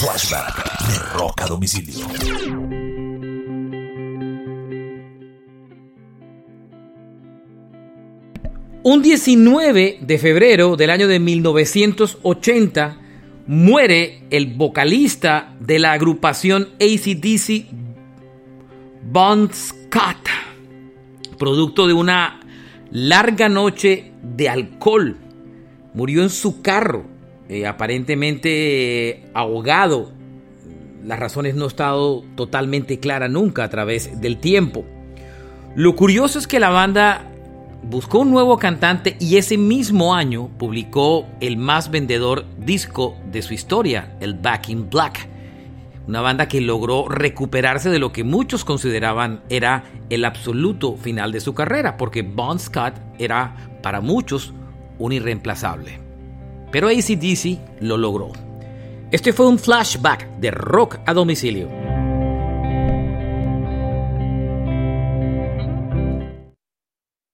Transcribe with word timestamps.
Flashback 0.00 0.88
de 0.88 0.98
Rock 1.18 1.42
a 1.42 1.46
Domicilio. 1.46 2.06
Un 8.82 9.02
19 9.02 9.98
de 10.00 10.18
febrero 10.18 10.76
del 10.76 10.88
año 10.88 11.06
de 11.06 11.20
1980 11.20 12.96
muere 13.46 14.22
el 14.30 14.54
vocalista 14.54 15.54
de 15.60 15.78
la 15.78 15.92
agrupación 15.92 16.70
ACDC, 16.80 17.66
Bon 19.02 19.50
Scott, 19.52 20.30
producto 21.38 21.86
de 21.86 21.92
una 21.92 22.40
larga 22.90 23.50
noche 23.50 24.14
de 24.22 24.48
alcohol. 24.48 25.18
Murió 25.92 26.22
en 26.22 26.30
su 26.30 26.62
carro, 26.62 27.04
eh, 27.50 27.66
aparentemente 27.66 29.24
ahogado. 29.34 30.12
Las 31.04 31.18
razones 31.18 31.56
no 31.56 31.64
han 31.64 31.70
estado 31.70 32.22
totalmente 32.36 33.00
claras 33.00 33.28
nunca 33.28 33.64
a 33.64 33.68
través 33.68 34.20
del 34.20 34.38
tiempo. 34.38 34.84
Lo 35.74 35.96
curioso 35.96 36.38
es 36.38 36.46
que 36.46 36.60
la 36.60 36.70
banda 36.70 37.24
buscó 37.82 38.20
un 38.20 38.30
nuevo 38.30 38.56
cantante 38.56 39.16
y 39.18 39.36
ese 39.36 39.58
mismo 39.58 40.14
año 40.14 40.48
publicó 40.58 41.26
el 41.40 41.56
más 41.56 41.90
vendedor 41.90 42.44
disco 42.56 43.16
de 43.32 43.42
su 43.42 43.52
historia, 43.52 44.16
el 44.20 44.34
Back 44.34 44.68
in 44.68 44.88
Black. 44.88 45.28
Una 46.06 46.20
banda 46.20 46.46
que 46.46 46.60
logró 46.60 47.08
recuperarse 47.08 47.90
de 47.90 47.98
lo 47.98 48.12
que 48.12 48.22
muchos 48.22 48.64
consideraban 48.64 49.42
era 49.48 49.86
el 50.08 50.24
absoluto 50.24 50.96
final 50.96 51.32
de 51.32 51.40
su 51.40 51.52
carrera, 51.52 51.96
porque 51.96 52.22
Bon 52.22 52.60
Scott 52.60 52.94
era 53.18 53.56
para 53.82 54.00
muchos 54.00 54.54
un 54.98 55.12
irreemplazable. 55.12 56.09
Pero 56.70 56.88
ACDC 56.88 57.58
lo 57.80 57.96
logró. 57.96 58.32
Este 59.10 59.32
fue 59.32 59.48
un 59.48 59.58
flashback 59.58 60.28
de 60.38 60.50
rock 60.50 60.98
a 61.06 61.12
domicilio. 61.12 61.79